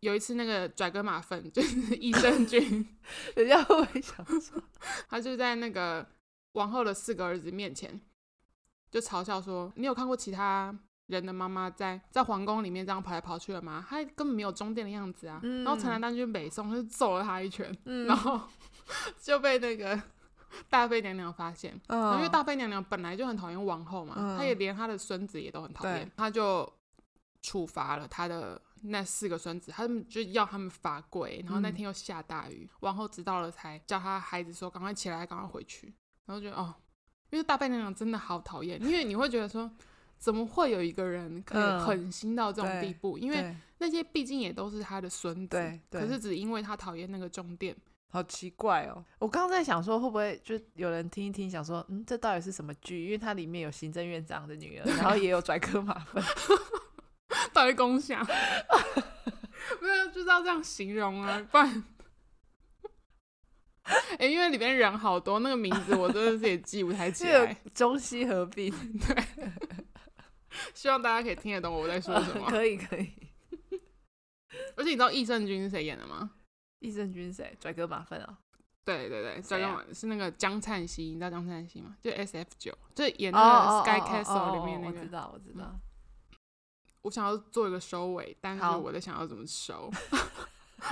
[0.00, 2.86] 有一次那个拽哥马粪 就是益生菌，
[3.34, 4.62] 人家会不会想说，
[5.08, 6.06] 他就在那个
[6.52, 7.98] 王后的四个儿子面前
[8.90, 10.78] 就嘲笑说：“你有看过其他？”
[11.12, 13.84] 人的妈妈在在皇宫里面这样跑来跑去的吗？
[13.88, 15.38] 她根本没有中殿的样子啊！
[15.42, 18.40] 嗯、然后陈南丹军北宋就揍了她一拳，嗯、 然后
[19.20, 20.00] 就被那个
[20.68, 21.78] 大妃娘娘发现。
[21.88, 26.70] 嗯、因为大妃娘娘本来就很讨厌王后嘛，她、嗯、也连她的孙子也都很讨厌，她就
[27.42, 31.40] 处罚了她的那四个孙子，他们就要他们罚跪。
[31.44, 35.94] 然后那天又下大雨，嗯、王后知道了才叫她孩子说：“赶快起来，赶快回去。”
[36.26, 36.74] 然后觉得哦，
[37.30, 39.70] 因为大妃娘娘真的好讨厌，因为你会觉得说。
[40.22, 43.18] 怎么会有一个人可以狠心到这种地步？
[43.18, 47.74] 嗯、因为那些毕竟也都是他的孙子，可是只因为他讨厌那个中殿，
[48.08, 49.04] 好奇怪哦！
[49.18, 53.04] 我刚刚在想说，会不会就有人听一听，想说，嗯，这到底是什么剧？
[53.06, 56.22] 因为它里面有行政院长的女儿， 然后也有拽哥马奋，
[57.52, 58.24] 到底共享？
[59.82, 61.84] 没有，就是要这样形容啊，不然，
[63.82, 69.50] 哎、欸，因为里面人好多，那个名字我真的是也记不太起来，中西合璧，对。
[70.74, 72.48] 希望大家可以听得懂我在说什么。
[72.48, 73.10] 可 以可以。
[74.76, 76.30] 而且你知道益胜君是谁演的吗？
[76.80, 77.56] 益胜君是谁？
[77.60, 78.38] 拽哥马粪啊。
[78.84, 81.96] 对对对，拽哥马是那个江灿熙，你知道江灿熙吗？
[82.02, 84.98] 就 S F 九，就演那个 Sky Castle 里面那个。
[84.98, 85.80] 我知道，我知道。
[87.02, 89.90] 我想要做一个收尾，但是我在想要怎么收。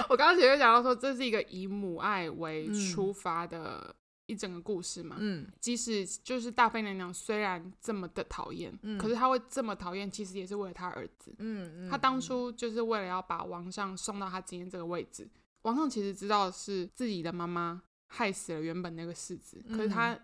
[0.08, 3.94] 我刚刚前面讲到说，这是一个以母爱为出发的
[4.30, 5.16] 一整个故事嘛。
[5.18, 11.34] 嗯，即使就是大妃娘娘虽然这么的讨厌，嗯，可是她会这么讨厌，其实也是为了她儿子。
[11.38, 15.28] 嗯嗯，她当初就是为了要把王上送到她今天这个位置。
[15.62, 20.18] 王上其实知道是自己的妈妈害死了原本那个世子，可是他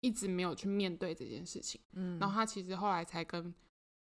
[0.00, 1.80] 一直没有去面对这件事情。
[1.94, 3.54] 嗯，然后他其实后来才跟。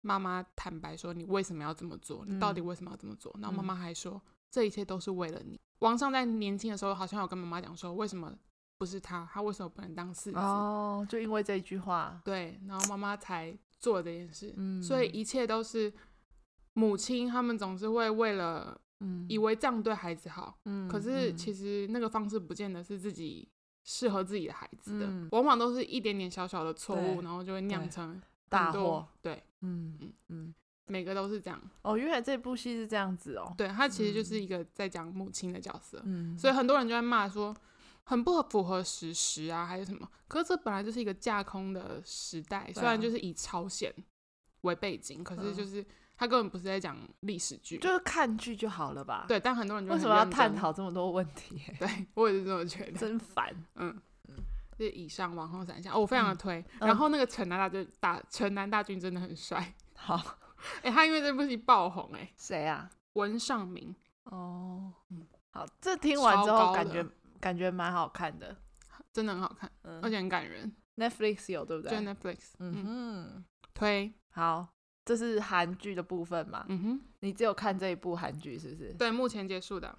[0.01, 2.25] 妈妈坦白说：“你为什么要这么做？
[2.25, 8.33] 你到底为什么要这么做？”嗯、然后妈妈还说：“这一切都是为了你。”王上在年轻的时候好像有跟妈妈讲说：“为什么
[8.79, 9.29] 不是他？
[9.33, 12.21] 他为什么不能当世子？”哦，就因为这一句话。
[12.25, 14.53] 对，然后妈妈才做了这件事。
[14.57, 15.93] 嗯，所以一切都是
[16.75, 20.59] 母亲，他们总是会为了，嗯，以为这样对孩子好。
[20.65, 23.49] 嗯，可是其实那个方式不见得是自己
[23.85, 28.21] 适合自己的孩子的，嗯、往往都是一点点小小的错误，然后就会酿成。
[28.51, 30.11] 大祸，对，嗯，
[30.89, 31.61] 每个都是这样。
[31.83, 33.55] 哦，原来这部戏是这样子哦。
[33.57, 37.55] 对，他其实就是一个在讲母亲的角色，嗯，所以很多人就在骂说
[38.05, 40.09] 很不符合史实啊，还是什么。
[40.27, 43.93] 可是这本来就是一个架空的时代，虽然就是以朝鲜
[44.63, 45.85] 为背景，可是就是
[46.17, 49.25] 他根本不是在讲历史剧，就是看剧就好了吧？
[49.29, 51.63] 对，但很多人就为什么要探讨这么多问题？
[51.79, 53.97] 对，我也是这么觉得， 真烦，嗯。
[54.79, 56.65] 就以上往后三项，哦，我非常的推。
[56.79, 59.75] 嗯、然后那个城南大军大城南大军真的很帅。
[59.97, 60.17] 好，
[60.83, 62.91] 哎、欸，他因为这部戏爆红、欸，哎，谁啊？
[63.15, 63.95] 文尚明。
[64.25, 67.05] 哦，嗯，好，这听完之后感觉
[67.41, 68.57] 感觉蛮好看的，
[69.13, 70.71] 真的很好看，嗯、而且很感人。
[70.97, 71.97] Netflix 有对不对？
[71.97, 72.39] 对，Netflix。
[72.59, 74.13] 嗯哼，推。
[74.31, 74.69] 好，
[75.05, 76.67] 这是韩剧的部分嘛？
[76.69, 78.93] 嗯哼，你只有看这一部韩剧是不是？
[78.95, 79.97] 对，目前结束的。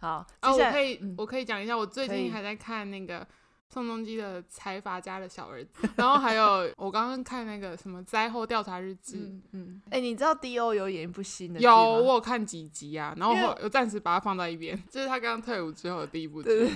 [0.00, 3.26] 好，啊，我可以，嗯、我可以讲一下，我最近还在看那个。
[3.70, 9.18] 宋仲基的财阀家的小儿子，然后还有我刚刚看那个什么灾后调查日 记，
[9.52, 9.98] 嗯，哎、嗯。
[9.98, 11.60] 欸，你知道 D.O 有演一部新的？
[11.60, 16.66] 有，我有看几集啊，然后我我暂时把它放在一边，这为是他刚刚退伍之后的第一部剧。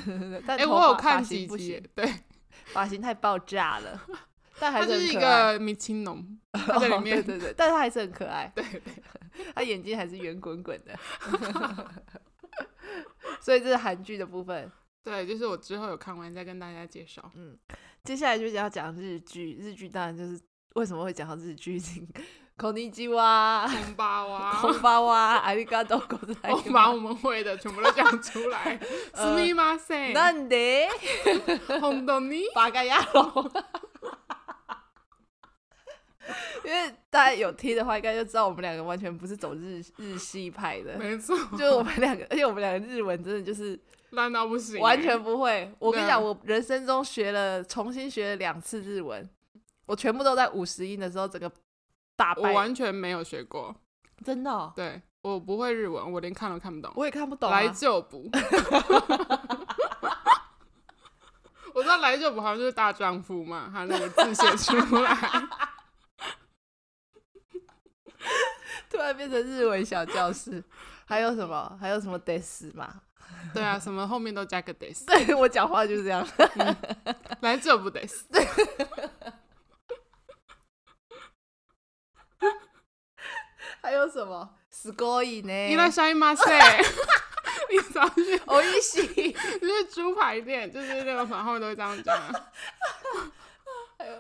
[0.47, 2.07] 哎、欸，我有看几集，对，
[2.73, 3.99] 发型太爆炸了，
[4.61, 9.03] 但还是，他是一个米青农， 他在里面，哦、对对对，但是他还是很可爱，对，对对，
[9.55, 10.99] 他眼睛还是圆滚滚的，
[13.41, 14.71] 所以这是韩剧的部分。
[15.04, 17.32] 对，就是我之后有看完再跟大家介绍。
[17.36, 17.58] 嗯，
[18.04, 20.38] 接下来就是要讲日剧，日剧当然就是
[20.76, 21.80] 为什么会讲到日剧，
[22.58, 26.68] こんにちは，こんばんは，こんばんは，ありがとうございます。
[26.68, 28.78] 我把我们会的全部都讲出来。
[29.14, 30.14] すみません。
[30.14, 30.90] なんで？
[31.80, 32.52] 本当に？
[32.54, 33.50] 八嘎呀龙。
[36.66, 40.98] 因为大家有听的话，应该就知道我们两个完全不是走日日系派的。
[40.98, 43.80] 没错，就是我们两个，而且我们两个日文真的就是。
[44.13, 45.75] 烂到不行，完全不会。
[45.79, 49.29] 我跟你讲，我人生中学了，重新学了两次日文，
[49.87, 51.51] 我全部都在五十音的时候，整个
[52.15, 52.51] 打败。
[52.51, 53.75] 我完全没有学过，
[54.25, 54.73] 真的哦？
[54.77, 56.93] 对，我不会日文，我连看都看不懂。
[56.95, 57.61] 我也看不懂啊。
[57.61, 58.31] 来就补。
[61.75, 65.17] 我知道来就补好像就是大丈夫嘛，他那个字写出来。
[68.91, 70.63] 突然变成日文小教室，
[71.07, 71.79] 还有什么？
[71.81, 73.01] 还有什么得死嘛？
[73.54, 75.06] 对啊，什么后面都加个 des。
[75.06, 76.28] 对，我讲话就是这样。
[76.56, 76.76] 嗯、
[77.42, 78.12] 来这不 des。
[83.82, 84.50] 还有什么？
[84.70, 85.72] すごいね。
[85.72, 86.46] いらっしゃいませ。
[87.70, 88.38] 你早去。
[88.46, 89.34] おいしい。
[89.60, 92.16] 就是猪排店，就是那个反后面都会这样讲。
[93.98, 94.14] 还有，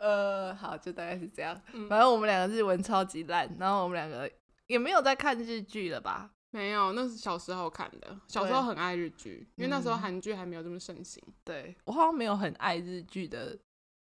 [0.00, 1.60] 呃，好，就大概是这样。
[1.72, 4.30] 嗯、反正我们两个日文超级烂，然后我们两个
[4.66, 6.30] 也没有在看日剧了吧？
[6.55, 8.17] 没有，那是小时候看的。
[8.27, 11.21] 小时候很爱日剧，因为那时候韩剧还没有这么盛行。
[11.43, 13.57] 对，我好像没有很爱日剧的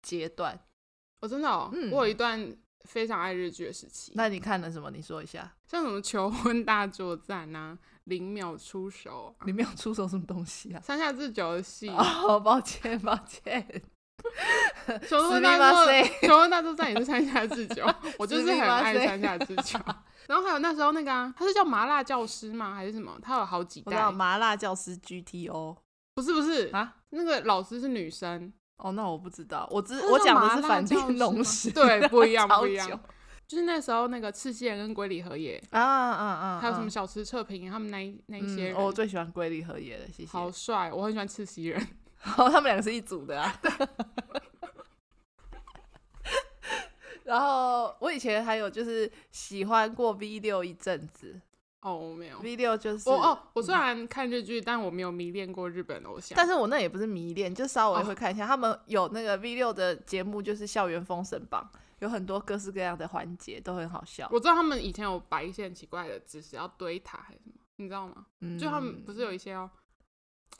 [0.02, 0.58] 阶段。
[1.20, 2.52] 我、哦、真的哦，嗯、我有一段
[2.88, 4.12] 非常爱日剧的时期。
[4.16, 4.90] 那你看了什么？
[4.90, 5.52] 你说一下。
[5.68, 9.46] 像什么求婚大作战啊，零秒出手、啊。
[9.46, 10.80] 零秒出手什么东西啊？
[10.84, 11.88] 山下智久的戏。
[11.90, 13.82] 哦， 抱歉，抱歉。
[15.08, 17.86] 求婚大作战，求婚大作战也是山下智久。
[18.18, 19.78] 我就是很爱山下智久。
[20.30, 22.72] 然后还有那时候那个啊，他是叫麻辣教师吗？
[22.72, 23.18] 还是什么？
[23.20, 24.12] 他有好几代。
[24.12, 25.76] 麻辣教师 GTO，
[26.14, 29.66] 不是不是啊，那个老师是女生哦，那我不知道。
[29.72, 32.88] 我只我讲的是反町隆史， 对，不一样不一样。
[33.48, 40.30] 就是那时候那个赤西仁跟龟梨和也啊啊啊，还有什么小池测评他们那那些人，我最喜欢龟梨和也了，谢谢。
[40.30, 41.88] 好帅，我很喜欢赤西仁。
[42.38, 43.52] 哦，他们两个是一组的啊。
[47.30, 51.40] 然后我以前还有就是喜欢过 V 六一阵子。
[51.80, 52.40] 哦，我没有。
[52.40, 56.34] V 六就是我哦，我虽然看日剧，嗯，但我没有迷恋过日本偶像。
[56.36, 58.44] 但是我那也不是迷恋，就稍微会看一下。
[58.44, 64.28] 哦，他们有那个 V 六的节目，就是校园封神榜，有很多各式各样的环节，都很好笑。
[64.32, 68.26] 我知道他们以前有摆一些很奇怪的姿势，要堆塔还是什么，你知道吗？
[68.40, 69.70] 嗯，就他们不是有一些哦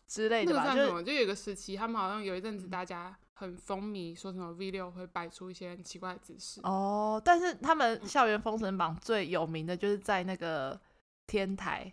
[0.07, 0.73] 之类的吧？
[0.73, 6.62] 就就有一个时期，他们好像有一阵子大家很风靡，说什么 V 六会摆出一些很奇怪的姿势。
[6.64, 10.80] 哦，但是他们校园封神榜最有名的就是在那个。
[11.28, 11.92] 天台，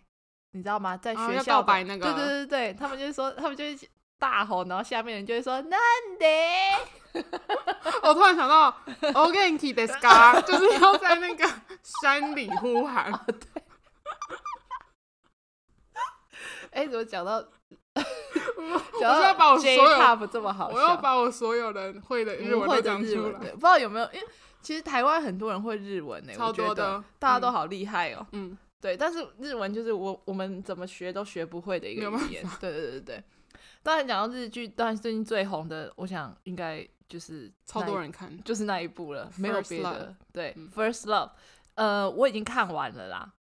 [0.51, 0.95] 你知道吗？
[0.95, 3.75] 在学校摆、哦、那个，对对对对，他们就是说，他们就会
[4.19, 5.79] 大吼，然后下面人就会说难
[6.19, 7.19] 得。
[8.03, 8.69] 我突然想到
[9.15, 10.39] お元気ですか？
[10.43, 11.43] 就是要在那个
[11.81, 13.11] 山里呼喊。
[13.11, 13.63] 哦、对。
[16.69, 17.43] 哎、 欸，怎么讲到？
[19.00, 23.38] 我要把我所有这么好，我要把我所有人会的日文都讲出来。
[23.50, 24.06] 不知道有没有？
[24.12, 24.26] 因为
[24.60, 28.26] 其实台湾很多人会日文呢、欸，超多的，大家都好厉害哦、喔。
[28.32, 28.58] 嗯。
[28.80, 32.44] 对，但是日文就是我我们怎么学都学不会的一个语言。
[32.60, 33.24] 对对对对，
[33.82, 40.14] 当然讲到日剧，当然最近最红的，我想应该就是超多人看，就是那一部了，没有别的。
[40.32, 41.30] 对、嗯、，First Love，
[41.74, 43.32] 呃，我已经看完了啦，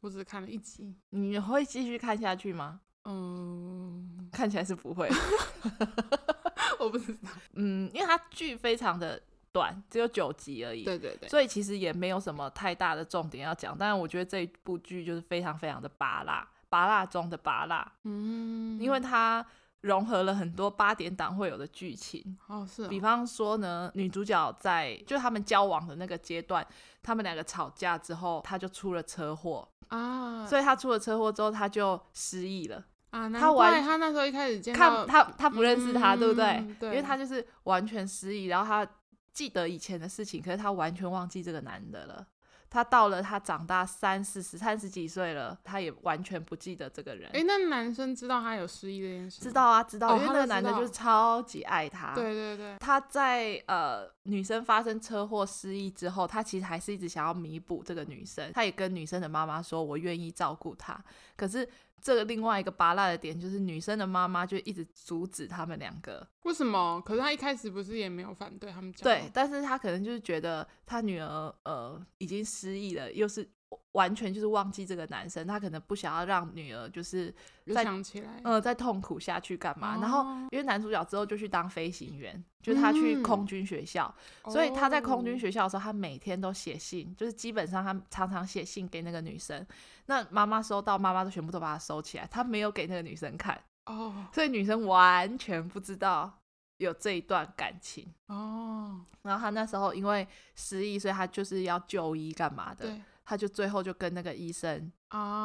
[0.00, 0.94] 我只看了一集。
[1.10, 2.80] 你会继续看下去吗？
[3.04, 5.08] 嗯，看起来是不会。
[6.80, 7.28] 我不知道。
[7.54, 9.20] 嗯，因为它剧非常的。
[9.54, 13.72] 短只有九集而已，对对对，所以其实也没有什么太大的重点要讲。
[13.78, 19.46] 但是我觉得这一部剧就是非常非常的拔辣，拔辣中的拔辣，嗯，因为它
[19.82, 22.36] 融合了很多八点档会有的剧情。
[22.48, 22.88] 哦，是哦。
[22.88, 26.66] 比方说呢，女主角在就他们交往的那个阶段，
[27.00, 32.84] 他们两个吵架之后，他就出了车祸啊，所以他出了车祸之后，他就失忆了。
[33.14, 36.76] 啊，他完，他那时候一开始见看他，他不认识他，嗯，对不对？
[36.80, 38.86] 对，因为他就是完全失忆，然后他。
[39.34, 42.24] 记得以前的事情，可是他完全忘记这个男的了。
[42.70, 47.28] 他到了他长大三四十、三十几岁了，他也完全不记得这个人。
[47.32, 49.40] 诶、欸，那男生知道他有失忆这件事？
[49.42, 52.14] 知道啊，知道，哦、因为那个男的就是超级爱他。
[52.14, 52.76] 对对对。
[52.78, 58.52] 他在呃女生发生车祸失忆之后，他其实还是一直想要弥补这个女生。
[58.52, 60.96] 他也跟女生的妈妈说：“我愿意照顾她。”
[61.36, 61.68] 可是。
[62.04, 66.24] 这个另外一个拔辣的点就是女生的妈妈就一直阻止他们两个。
[66.42, 67.00] 为什么？
[67.04, 69.02] 可是他一开始不是也没有反对他们讲？
[69.02, 73.50] 对，但是他可能就是觉得他女儿呃已经失忆了，又是。
[73.92, 77.34] 完全就是忘记这个男生，他可能不想要让女儿就是
[77.72, 79.96] 再想起来，呃，再痛苦下去干嘛？
[79.96, 84.12] 哦、然后因为男主角之后就去当飞行员，就是他去空军学校，
[84.44, 89.64] 嗯、所以他在空军学校的时候，他每天都写信，就是基本上他常常写信给那个女生。
[90.06, 96.30] 那妈妈收到，妈妈都全部都把它收起来，他没有给那个女生看哦，所以女生完全不知道
[96.78, 99.00] 有这一段感情哦。
[99.22, 102.94] 然后他那时候因为失忆，所以他就是要就医干嘛的。
[103.24, 104.92] 他就最后就跟那个医生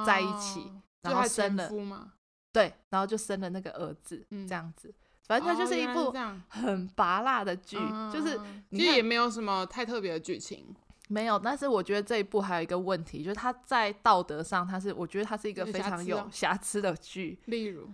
[0.06, 1.70] 在一起，哦、然后生了，
[2.52, 4.94] 对，然后就生了那个儿子，嗯、这样子。
[5.26, 6.12] 反正它就是一部
[6.48, 8.40] 很拔辣的剧，哦、就是
[8.72, 10.76] 其实也没有什么太特别的剧情，
[11.08, 11.38] 没有。
[11.38, 17.90] 但是我觉得这一部还有一个问题，就是它在道德上，它是我觉得它是一个非常有瑕疵的剧，例如。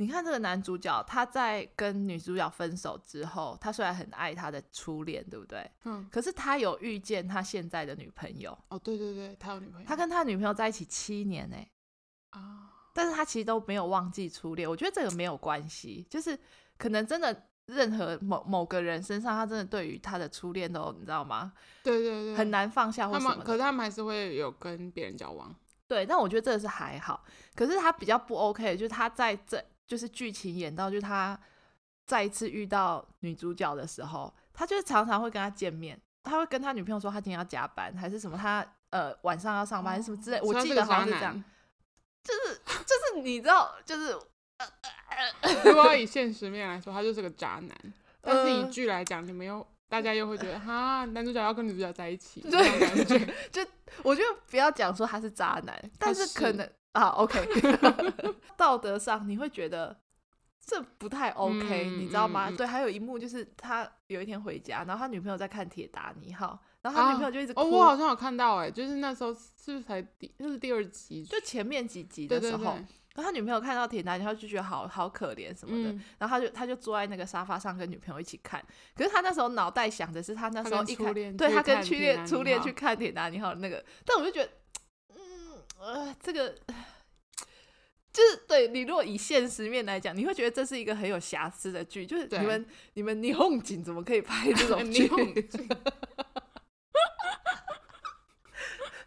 [0.00, 5.68] 你看这个男主角，他在跟女主角分手之后，他虽然很爱他的初恋，对不对？
[5.86, 6.08] 嗯。
[6.08, 8.56] 可是他有遇见他现在的女朋友。
[8.68, 9.86] 哦，对对对，他有女朋友。
[9.86, 11.56] 他跟他女朋友在一起七年呢。
[12.30, 12.68] 啊、哦。
[12.94, 14.70] 但是他其实都没有忘记初恋。
[14.70, 16.38] 我觉得这个没有关系，就是
[16.76, 21.52] 可能真的任何某某个人身上，他真的对于他的初恋都，你知道吗？
[21.82, 22.36] 对对对。
[22.36, 23.30] 很难放下或什么。
[23.30, 25.52] 他们，可是他们还是会有跟别人交往。
[25.88, 27.24] 对，但我觉得这个是还好。
[27.56, 29.60] 可是他比较不 OK，就是他在这。
[29.88, 31.36] 就是剧情演到，就是他
[32.06, 40.38] 再一次遇到女主角的时候，他就是常常会跟她见面，他会跟他女朋友说他今天要加班，还是什么他，他呃晚上要上班，什么之类。
[40.42, 41.42] 我记得好像是这样，
[42.22, 44.12] 就是就是你知道，就是
[44.58, 44.66] 呃
[45.64, 47.74] 如果以现实面来说，他就是个渣男。
[48.20, 53.34] 但是以剧来讲，你们又大家又会觉得哈，男主角要跟女主角在一起， 这种感觉。
[53.50, 53.66] 就
[54.02, 56.70] 我觉得不要讲说他是渣男，但是可能。
[56.98, 57.40] 啊，OK，
[58.58, 59.96] 道德上你会觉得
[60.60, 62.48] 这不太 OK，嗯，你知道吗？
[62.50, 67.60] 嗯，对，还有一幕就是他有一天回家，然后他女朋友在看《铁达尼号》，然后他女朋友就一直哭。
[67.60, 78.60] 啊，哦，我好像有看到，哎，就是那时候是不是才第就是第二集，就前面几集的时候，对对对，然后他女朋友看到铁达尼号就觉得好好可怜什么的，嗯，然后他就他就坐在那个沙发上跟女朋友一起看，
[78.96, 84.50] 可是他那时候脑袋想的是他那时候一看，对他跟初恋初恋去看《铁达尼号》那个，但我就觉得。
[85.78, 86.54] 呃，这个
[88.12, 92.04] 就是对你，如果以现实面来讲，你会觉得这是一个很有瑕疵的剧。
[92.04, 95.08] 就是你们你们霓虹景怎么可以拍这种 剧？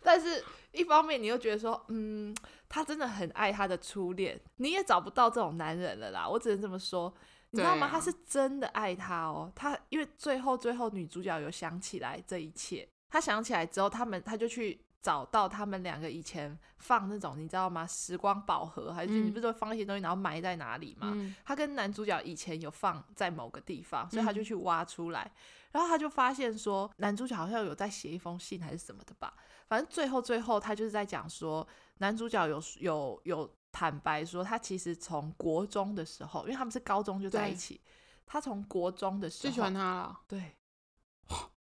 [0.02, 2.34] 但是一方面你又觉得说，嗯，
[2.70, 6.28] 他真的很爱他的初恋，你也找不到这种男人了啦。
[6.28, 7.14] 我只能这么说，
[7.50, 7.88] 你知道吗？
[7.88, 9.52] 啊、他是真的爱他哦。
[9.54, 14.80] 他因为最后最后女主角有想起来这一切，他想起来之后，他们他就去。
[15.02, 17.88] 找到他们两个以前放那种你知道吗？
[17.88, 21.12] 时光宝盒还是你不是说放一些东西，然后埋在哪里吗？
[21.16, 25.32] 嗯、他跟男主角以前有放在某个地方，所以他就去挖出来，嗯、
[25.72, 29.34] 然后他就发现说男主角好像有在写一封信还是什么的吧。
[29.68, 37.82] 反正最后最后他就是在讲说男主角有有有坦白说他其实从国中的时候，因为他们是高中就在一起，
[38.28, 40.20] 他从国中的时候最喜欢他了。
[40.28, 40.56] 对，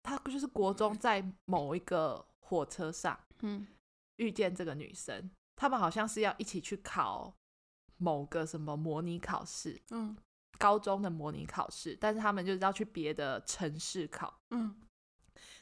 [0.05, 2.25] 他就是国中在某一个。
[2.49, 3.67] 火车上，嗯，
[4.17, 7.35] 遇见这个女生，他们好像是要一起去考
[7.97, 10.17] 某个什么模拟考试，嗯，
[10.57, 14.77] 高中的模拟考试，但是他们就是要去别的城市考，嗯，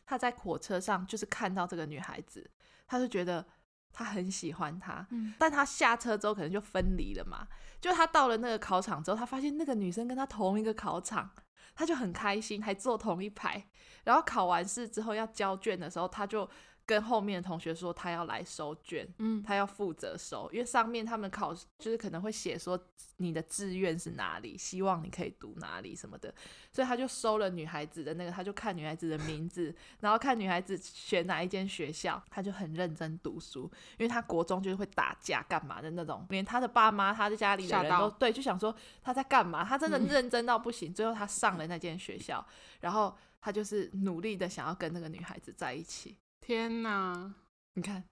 [0.04, 2.50] 他在火车上就是看到这个女孩子，
[2.86, 3.46] 他就觉得
[3.90, 7.48] 他很喜欢她，嗯，但他下车之后可能就分离了嘛，
[7.80, 11.30] 就他到了那个考场之后，他发现那个女生跟他同一个考场，
[11.74, 13.70] 他就很开心，还坐同一排，
[14.04, 16.46] 然后考完试之后要交卷的时候，他就。
[16.86, 22.78] 跟后面的同学说他要来收卷，嗯，他要负责收，因为上面他们考就是可能会写说
[23.16, 26.34] 你的志愿是哪里，希望你可以读哪里什么的，
[26.72, 33.62] 所以他就收了女孩子的那个，他就看女孩子的名字，然后看女孩子选哪一间学校，他就很认真读书，
[33.98, 42.46] 因为他国中就是会打架干嘛的那种，连他的爸妈、他的家里的人都对，就想说他在干嘛，他真的认真到不行，嗯，最后他上了那间学校，
[42.80, 46.14] 然后他就是努力的想要跟那个女孩子在一起。
[46.46, 47.34] 天哪！
[47.72, 48.04] 你看，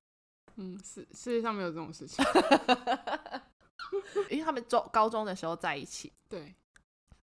[0.57, 2.25] 嗯，世世界上没有这种事情，
[4.31, 6.55] 因为他们中高中的时候在一起，对，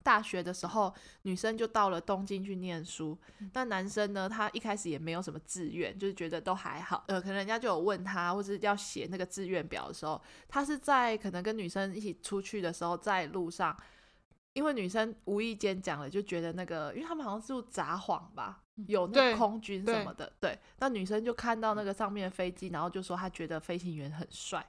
[0.03, 3.17] 大学的时候女生就到了东京去念书，
[3.53, 13.73] 但男生呢，他一开始也没有什么志愿，就是觉得都还好，呃，可能人家就有问他，或者要写那个志愿表的时候，他是在可能跟女生一起出去的时候，在路上，
[14.51, 18.61] 因为女生无意间讲了，就觉得那个，因为他们好像是住札幌吧。
[18.85, 24.63] 有那个空军什么的，对，对，那女生就看到那个上面的飞机，然后就说她觉得飞行员很帅，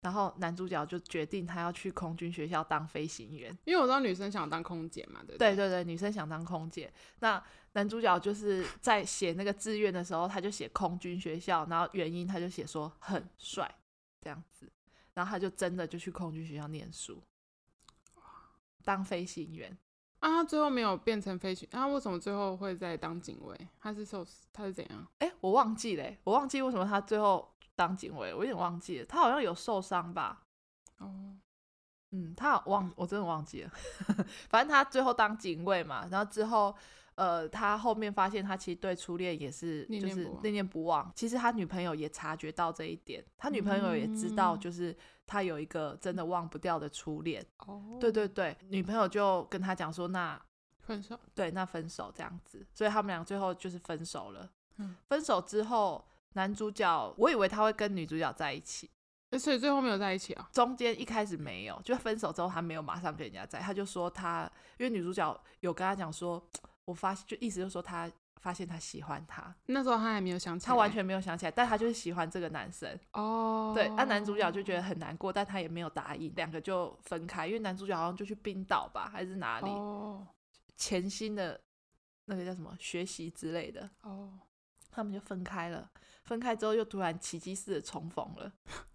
[0.00, 5.54] 然后男主角就决定他要去空军学校当飞行员，因为我知道女生想当空姐嘛，对对？
[5.54, 7.42] 对对对，女生想当空姐，那
[7.72, 13.72] 男主角就是在写那个志愿的时候，他就写空军学校，然后原因他就写说很帅
[14.22, 14.72] 这样子，
[15.12, 17.22] 然后他就真的就去空军学校念书，
[18.82, 19.76] 当飞行员。
[20.20, 23.68] 啊，他最后没有变成飞行，那、啊、为什么最后会在当警卫？
[23.80, 25.06] 他是受他是怎样？
[25.18, 29.06] 哎、欸，我忘记了，我忘记为什么他最后当警卫，我有点忘记了。
[29.06, 30.42] 他好像有受伤吧？
[30.98, 31.36] 哦，
[32.10, 33.70] 嗯，他好忘，我真的忘记了。
[34.50, 36.76] 反正他最后当警卫嘛，然后之后，
[37.20, 41.12] 呃，他后面发现他其实对初恋也是就是念念不忘。
[41.14, 44.96] 其实他女朋友也察觉到这一点，他女朋友也知道就是。
[45.26, 50.36] 他有一个真的忘不掉的初恋，哦，对对对，女朋友就跟他讲说，那
[50.80, 54.50] 分手，对，那分手这样子，所以他们俩最后就是分手了。
[54.78, 58.90] 嗯，分手之后，男主角我以为他会跟女主角在一起，
[59.38, 60.50] 所以最后没有在一起啊？
[60.52, 66.44] 中间一开始没有，就分手之后他没有马上跟人家在，他就说他，因为女主角有跟他讲说，
[66.90, 68.10] 我发现就意思就是说他。
[68.42, 73.72] 发现他喜欢他，那时候他还没有想起来，他完全没有想起来，但他就是喜欢这个男生哦。
[73.74, 79.68] 对，那男主角就觉得很难过，但他也没有答应，两个就分开，因为男主角好像就去冰岛吧，还是哪里？
[79.68, 80.26] 哦，
[80.74, 81.60] 潜心的
[82.24, 84.40] 那个叫什么学习之类的哦，
[84.90, 85.90] 他们就分开了。
[86.24, 88.50] 分开之后又突然奇迹似的重逢了。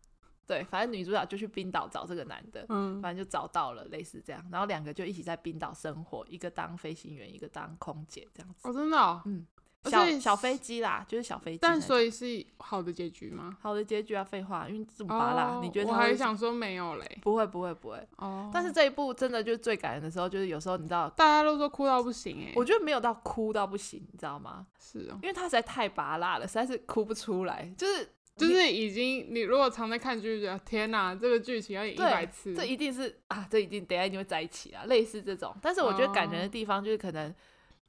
[0.48, 8.68] 对，反正女主角就去冰岛找这个男的，嗯，反正就找到了，类似这样，然后两个就一起在冰岛生活，一个当飞行员，一个当空姐，这样子。
[8.68, 9.22] 哦，真的哦？
[9.26, 9.46] 嗯，
[9.86, 11.60] 小小飞机啦，就是小飞机。
[11.62, 13.58] 但所以是好的结局吗？
[13.60, 15.90] 好的结局啊，废话，因为这么拔辣，你觉得？
[15.90, 18.08] 我还想说没有嘞，不会，不会，不会。
[18.18, 18.52] 哦。
[18.54, 24.68] 但是这一部真的就是最感人的时候，就是有时候你知道，大家都说哭到不行哎，我觉得没有到哭到不行，你知道吗？
[24.80, 28.12] 是哦，因为他实在太拔辣了，实在是哭不出来，就是。
[28.36, 35.56] 就是已经，你如果常在看剧，就觉得天哪，这个剧情要演一百次，这一定是啊，这一定等下一定会在一起啊，类似这种。
[35.62, 37.36] 但是我觉得感人的地方就是可能，哦、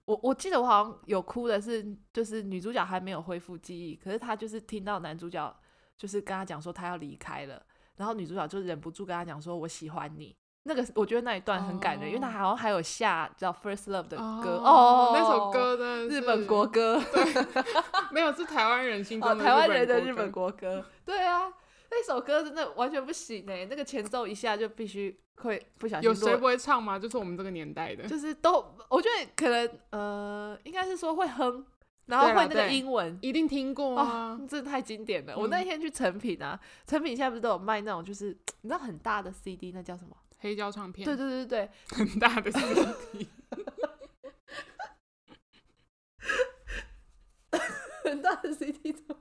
[0.05, 5.57] 我我记得我好像有哭的是，就是女主角还没有恢复记忆，可是她就是听到男主角
[5.97, 7.61] 就是跟她讲说他要离开了，
[7.97, 10.37] 然后女主角就忍不住跟他讲说我喜欢你。
[10.69, 12.09] 那个我觉得那一段很感人，oh.
[12.09, 17.25] 因为他好像还有下叫《First Love》的歌哦，那首歌的日本国歌，对，
[18.11, 21.53] 没有是台湾人心中的台湾人的日本国歌，对啊，
[21.91, 26.09] 那首歌真的完全不行哎，那个前奏一下就必须会不小心。
[26.09, 26.99] 有谁不会唱吗？
[26.99, 28.55] 就是我们这个年代的，就是都
[28.89, 31.65] 我觉得可能呃，应该是说会哼，
[32.07, 35.37] 然后会那个英文，一定听过啊，这太经典了。
[35.39, 36.59] 我那天去成品啊，
[36.89, 40.17] 成品现在不是都有卖那种，就是你知道很大的 CD，那叫什么？
[40.39, 41.05] 黑胶唱片。
[41.05, 43.29] 对对对对， 很大的 CD。
[48.05, 49.17] 很大的 CD 怎么？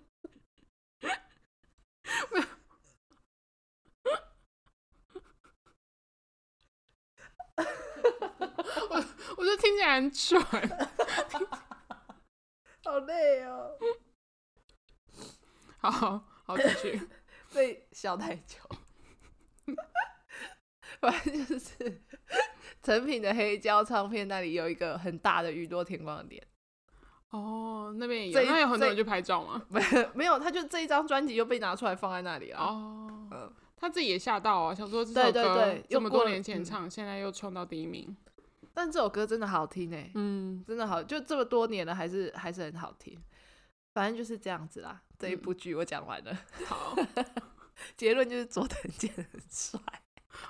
[8.89, 8.95] 我
[9.37, 10.41] 我觉得听起来很蠢，
[12.83, 13.77] 好累哦。
[15.79, 15.91] 好
[16.45, 17.01] 好继续，
[17.53, 18.57] 被笑太久。
[21.09, 22.01] 反正就是
[22.83, 26.45] 成品的黑胶唱片那里有一个很大的宇多田光的脸。
[27.31, 29.61] 哦，那边也有，那有很多人去拍照吗？
[29.67, 29.81] 没
[30.13, 32.59] 没有，他就这一张专辑又被拿出来放在那里了。
[32.59, 38.15] 哦，嗯，他自己也吓到啊，想说这首歌这么多年前唱，现在又冲到第一名。
[38.73, 43.17] 但这首歌真的好听诶，嗯，真的好，就这么多年了，还是还是很好听。
[43.93, 45.01] 反正就是这样子啦。
[45.17, 46.95] 这一部剧我讲完了，好，
[47.97, 49.79] 结论就是佐藤健很帅。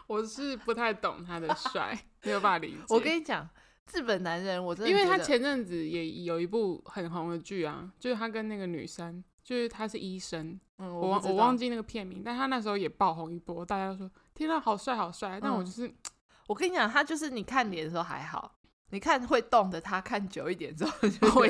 [0.07, 2.83] 我是不太懂他的帅， 没有办法理解。
[2.89, 3.47] 我跟你讲。
[3.93, 15.93] 日本男人，我真的因为他前阵子也有一部很红的剧啊，就是他跟那个女生，就是他是医生，嗯，我忘我忘记那个片名，但他那时候也爆红一波，大家都说天呐，好帅好帅，但我就是，
[16.49, 18.55] 我跟你讲，他就是你看脸的时候还好，
[18.89, 21.47] 你看会动的他，看久一点之后就会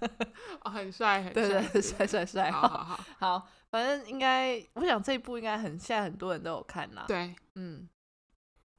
[0.64, 7.88] 哦，很帅很帅，对对，帅帅帅，好好好，好，反正应该，我想这一部应该很，现在很多人都有看啦，对，嗯，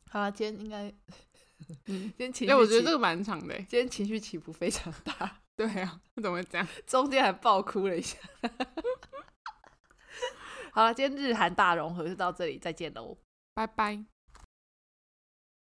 [0.10, 0.94] 好了，今天应该。
[1.88, 3.56] 嗯， 今天情绪，哎，我觉得这个蛮长的。
[3.64, 5.40] 今天情绪起伏非常大。
[5.58, 6.68] 对啊，怎么会这样？
[6.86, 8.18] 中间还爆哭了一下。
[10.72, 13.18] 好了，今天日韩大融合就到这里，再见喽，
[13.56, 14.06] 拜拜。